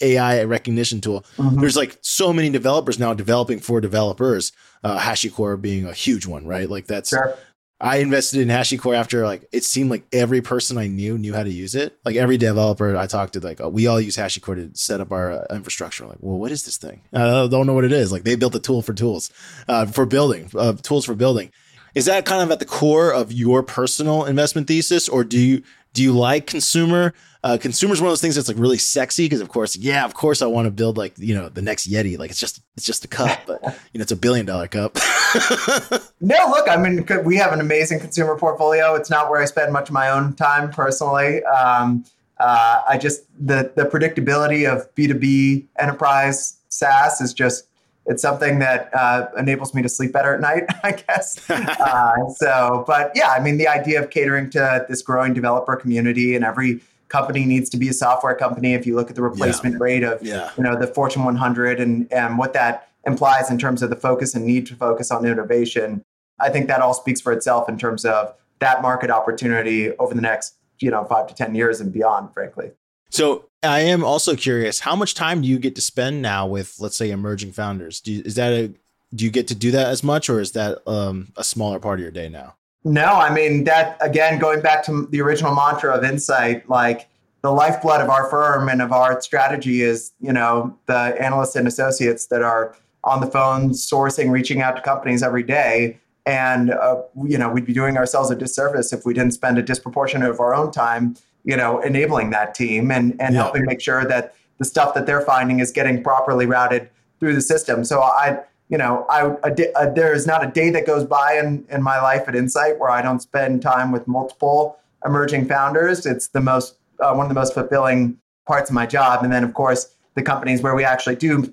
[0.00, 1.24] AI recognition tool.
[1.36, 1.60] Mm-hmm.
[1.60, 4.52] There's like so many developers now developing for developers.
[4.82, 6.68] Uh, HashiCorp being a huge one, right?
[6.68, 7.36] Like that's sure.
[7.80, 11.42] I invested in HashiCorp after like it seemed like every person I knew knew how
[11.42, 11.98] to use it.
[12.04, 15.12] Like every developer I talked to, like oh, we all use HashiCorp to set up
[15.12, 16.04] our uh, infrastructure.
[16.04, 17.02] I'm like, well, what is this thing?
[17.12, 18.12] I don't know what it is.
[18.12, 19.30] Like they built a tool for tools,
[19.68, 21.50] uh, for building, uh, tools for building.
[21.94, 25.62] Is that kind of at the core of your personal investment thesis, or do you
[25.94, 27.14] do you like consumer?
[27.42, 30.04] Uh, consumer is one of those things that's like really sexy because, of course, yeah,
[30.04, 32.18] of course, I want to build like you know the next Yeti.
[32.18, 34.96] Like it's just it's just a cup, but you know it's a billion dollar cup.
[36.20, 38.94] no, look, I mean we have an amazing consumer portfolio.
[38.94, 41.42] It's not where I spend much of my own time personally.
[41.44, 42.04] Um,
[42.38, 47.68] uh, I just the the predictability of B two B enterprise SaaS is just
[48.06, 51.38] it's something that uh, enables me to sleep better at night, I guess.
[51.50, 56.34] uh, so, but yeah, I mean, the idea of catering to this growing developer community
[56.34, 58.74] and every company needs to be a software company.
[58.74, 59.82] If you look at the replacement yeah.
[59.82, 60.50] rate of yeah.
[60.56, 64.34] you know the Fortune 100 and and what that implies in terms of the focus
[64.34, 66.02] and need to focus on innovation,
[66.40, 70.20] I think that all speaks for itself in terms of that market opportunity over the
[70.20, 72.72] next you know five to ten years and beyond, frankly.
[73.14, 76.74] So I am also curious, how much time do you get to spend now with,
[76.80, 78.02] let's say, emerging founders?
[78.04, 78.74] You, is that a
[79.14, 82.00] do you get to do that as much, or is that um, a smaller part
[82.00, 82.56] of your day now?
[82.82, 87.08] No, I mean that again, going back to the original mantra of Insight, like
[87.42, 91.68] the lifeblood of our firm and of our strategy is, you know, the analysts and
[91.68, 96.00] associates that are on the phone sourcing, reaching out to companies every day.
[96.26, 99.62] And uh, you know, we'd be doing ourselves a disservice if we didn't spend a
[99.62, 101.14] disproportionate of our own time
[101.44, 103.42] you know, enabling that team and, and yeah.
[103.42, 106.88] helping make sure that the stuff that they're finding is getting properly routed
[107.20, 107.84] through the system.
[107.84, 111.38] So I, you know, I, a, a, there is not a day that goes by
[111.38, 116.06] in, in my life at Insight where I don't spend time with multiple emerging founders.
[116.06, 119.22] It's the most, uh, one of the most fulfilling parts of my job.
[119.22, 121.52] And then of course, the companies where we actually do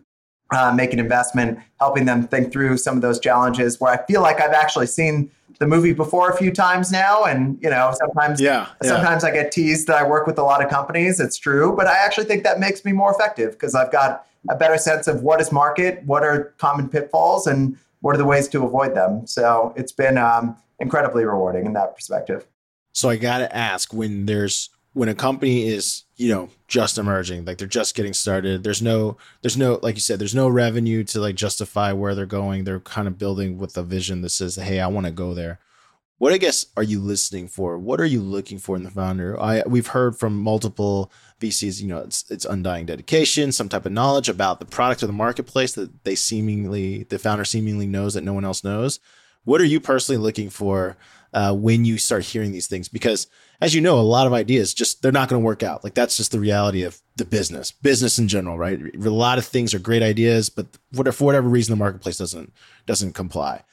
[0.52, 3.80] uh, make an investment, helping them think through some of those challenges.
[3.80, 7.58] Where I feel like I've actually seen the movie before a few times now, and
[7.62, 8.90] you know sometimes yeah, yeah.
[8.90, 11.20] sometimes I get teased that I work with a lot of companies.
[11.20, 14.56] It's true, but I actually think that makes me more effective because I've got a
[14.56, 18.48] better sense of what is market, what are common pitfalls, and what are the ways
[18.50, 19.26] to avoid them.
[19.28, 22.48] So it's been um, incredibly rewarding in that perspective.
[22.94, 27.46] So I got to ask when there's when a company is you know just emerging
[27.46, 28.64] like they're just getting started.
[28.64, 32.28] There's no there's no like you said there's no revenue to like justify where they're
[32.28, 32.64] going.
[32.64, 35.60] They're kind of building with a vision that says hey i want to go there.
[36.20, 37.76] What i guess are you listening for?
[37.80, 39.42] What are you looking for in the founder?
[39.42, 43.92] I we've heard from multiple vcs you know it's it's undying dedication some type of
[43.92, 48.24] knowledge about the product or the marketplace that they seemingly the founder seemingly knows that
[48.24, 49.00] no one else knows.
[49.44, 50.98] What are you personally looking for
[51.34, 53.28] uh, when you start hearing these things because
[53.62, 55.84] as you know, a lot of ideas just they're not going to work out.
[55.84, 58.80] Like that's just the reality of the business, business in general, right?
[58.96, 60.66] A lot of things are great ideas, but
[61.14, 62.52] for whatever reason, the marketplace doesn't
[62.86, 63.64] doesn't comply.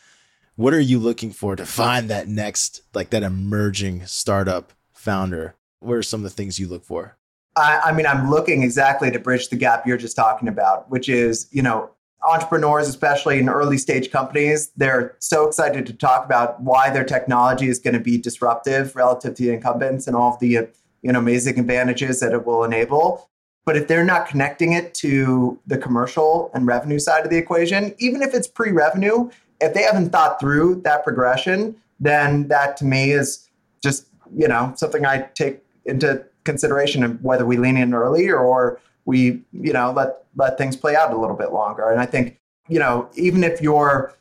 [0.57, 5.55] What are you looking for to find that next, like that emerging startup founder?
[5.81, 7.17] What are some of the things you look for?
[7.57, 11.09] I, I mean, I'm looking exactly to bridge the gap you're just talking about, which
[11.09, 11.91] is, you know,
[12.27, 17.69] entrepreneurs, especially in early stage companies, they're so excited to talk about why their technology
[17.69, 20.69] is going to be disruptive relative to the incumbents and all of the
[21.03, 23.29] you know amazing advantages that it will enable.
[23.65, 27.95] But if they're not connecting it to the commercial and revenue side of the equation,
[27.99, 33.13] even if it's pre-revenue, if they haven't thought through that progression, then that to me
[33.13, 33.49] is
[33.83, 34.07] just
[34.37, 39.43] you know something I take into consideration of whether we lean in early or we
[39.53, 41.91] you know let let things play out a little bit longer.
[41.91, 42.39] And I think
[42.69, 44.15] you know even if you're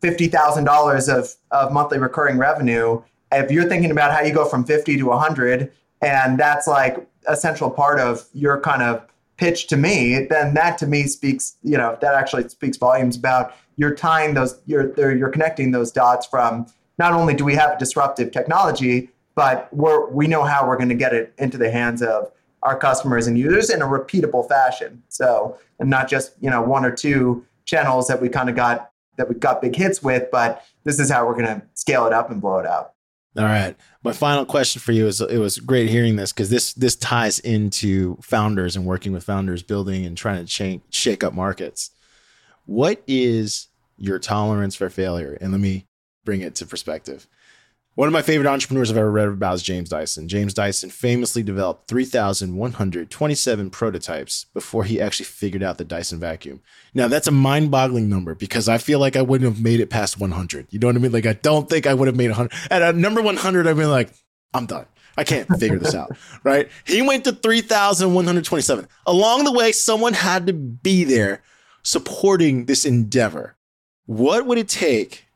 [0.00, 4.46] fifty thousand dollars of of monthly recurring revenue, if you're thinking about how you go
[4.46, 9.06] from fifty to hundred, and that's like a central part of your kind of
[9.36, 13.54] pitch to me, then that to me speaks, you know, that actually speaks volumes about
[13.76, 16.66] you're tying those, you're you're connecting those dots from
[16.98, 20.94] not only do we have disruptive technology, but we're we know how we're going to
[20.94, 22.32] get it into the hands of
[22.62, 25.02] our customers and users in a repeatable fashion.
[25.08, 28.90] So, and not just, you know, one or two channels that we kind of got
[29.16, 32.12] that we got big hits with, but this is how we're going to scale it
[32.12, 32.94] up and blow it out.
[33.36, 33.76] All right.
[34.02, 37.38] My final question for you is it was great hearing this because this this ties
[37.38, 41.90] into founders and working with founders building and trying to change, shake up markets.
[42.64, 45.36] What is your tolerance for failure?
[45.40, 45.86] And let me
[46.24, 47.28] bring it to perspective.
[47.98, 50.28] One of my favorite entrepreneurs I've ever read about is James Dyson.
[50.28, 56.62] James Dyson famously developed 3,127 prototypes before he actually figured out the Dyson vacuum.
[56.94, 59.90] Now, that's a mind boggling number because I feel like I wouldn't have made it
[59.90, 60.68] past 100.
[60.70, 61.10] You know what I mean?
[61.10, 62.52] Like, I don't think I would have made 100.
[62.70, 64.12] At number 100, I've like,
[64.54, 64.86] I'm done.
[65.16, 66.68] I can't figure this out, right?
[66.86, 68.86] He went to 3,127.
[69.08, 71.42] Along the way, someone had to be there
[71.82, 73.56] supporting this endeavor.
[74.06, 75.27] What would it take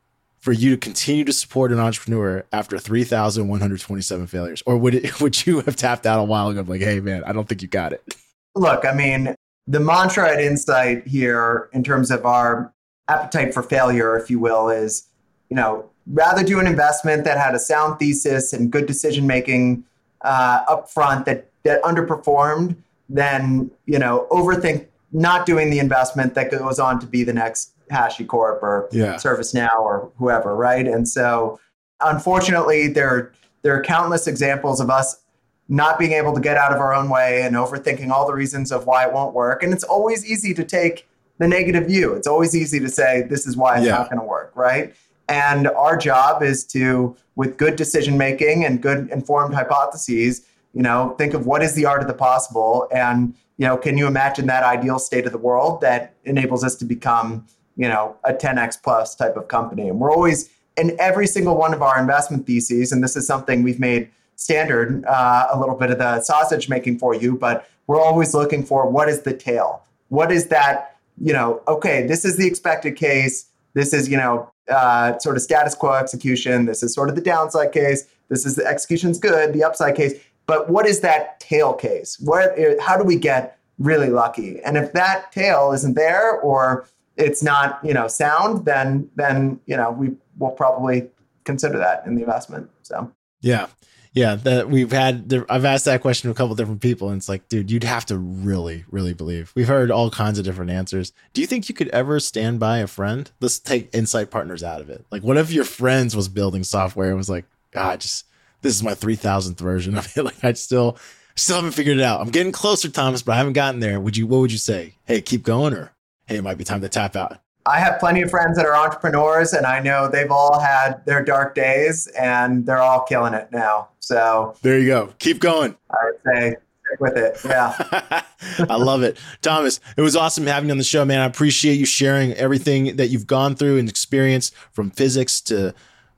[0.43, 4.61] for you to continue to support an entrepreneur after 3,127 failures?
[4.65, 7.31] Or would it, would you have tapped out a while ago like, hey, man, I
[7.31, 8.17] don't think you got it?
[8.53, 9.35] Look, I mean,
[9.67, 12.73] the mantra at Insight here, in terms of our
[13.07, 15.07] appetite for failure, if you will, is,
[15.49, 19.85] you know, rather do an investment that had a sound thesis and good decision making
[20.25, 22.75] uh, up front that, that underperformed
[23.07, 27.72] than, you know, overthink not doing the investment that goes on to be the next
[27.91, 29.15] HashiCorp or yeah.
[29.15, 30.87] ServiceNow or whoever, right?
[30.87, 31.59] And so,
[32.01, 35.21] unfortunately, there there are countless examples of us
[35.69, 38.71] not being able to get out of our own way and overthinking all the reasons
[38.71, 39.63] of why it won't work.
[39.63, 41.07] And it's always easy to take
[41.39, 42.13] the negative view.
[42.13, 43.93] It's always easy to say this is why it's yeah.
[43.93, 44.93] not going to work, right?
[45.29, 51.15] And our job is to, with good decision making and good informed hypotheses, you know,
[51.17, 54.47] think of what is the art of the possible, and you know, can you imagine
[54.47, 57.45] that ideal state of the world that enables us to become
[57.75, 59.89] you know, a 10x plus type of company.
[59.89, 63.63] And we're always in every single one of our investment theses, and this is something
[63.63, 68.01] we've made standard uh, a little bit of the sausage making for you, but we're
[68.01, 69.83] always looking for what is the tail?
[70.09, 70.97] What is that?
[71.21, 73.45] You know, okay, this is the expected case.
[73.73, 76.65] This is, you know, uh, sort of status quo execution.
[76.65, 78.07] This is sort of the downside case.
[78.29, 80.13] This is the execution's good, the upside case.
[80.45, 82.19] But what is that tail case?
[82.19, 82.55] What?
[82.81, 84.61] How do we get really lucky?
[84.61, 86.87] And if that tail isn't there, or
[87.17, 91.09] it's not you know sound, then then you know we will probably
[91.43, 92.69] consider that in the investment.
[92.81, 93.11] So
[93.41, 93.67] yeah.
[94.15, 95.33] Yeah, that we've had.
[95.49, 98.05] I've asked that question to a couple different people, and it's like, dude, you'd have
[98.07, 99.51] to really, really believe.
[99.55, 101.13] We've heard all kinds of different answers.
[101.33, 103.31] Do you think you could ever stand by a friend?
[103.41, 105.03] Let's take Insight Partners out of it.
[105.09, 107.45] Like, what if your friends was building software and was like,
[107.75, 108.27] ah, God, just
[108.61, 110.21] this is my three thousandth version of it.
[110.23, 110.95] Like, I still,
[111.35, 112.21] still haven't figured it out.
[112.21, 113.99] I'm getting closer, Thomas, but I haven't gotten there.
[113.99, 114.27] Would you?
[114.27, 114.93] What would you say?
[115.05, 115.91] Hey, keep going, or
[116.25, 117.39] hey, it might be time to tap out?
[117.65, 121.23] I have plenty of friends that are entrepreneurs, and I know they've all had their
[121.23, 123.89] dark days, and they're all killing it now.
[123.99, 125.13] So there you go.
[125.19, 125.77] Keep going.
[125.89, 126.55] I would say
[126.85, 127.37] stick with it.
[127.45, 128.23] Yeah.
[128.69, 129.17] I love it.
[129.41, 131.19] Thomas, it was awesome having you on the show, man.
[131.19, 135.73] I appreciate you sharing everything that you've gone through and experienced from physics to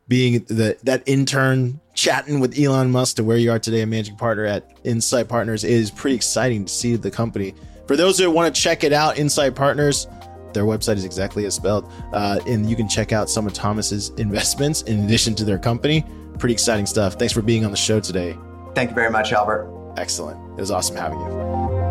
[0.08, 4.18] being the that intern chatting with Elon Musk to where you are today, a managing
[4.18, 5.64] partner at Insight Partners.
[5.64, 7.56] It is pretty exciting to see the company.
[7.88, 10.07] For those that want to check it out, Insight Partners,
[10.53, 11.91] their website is exactly as spelled.
[12.13, 16.05] Uh, and you can check out some of Thomas's investments in addition to their company.
[16.39, 17.13] Pretty exciting stuff.
[17.15, 18.38] Thanks for being on the show today.
[18.73, 19.71] Thank you very much, Albert.
[19.97, 20.39] Excellent.
[20.57, 21.84] It was awesome having you.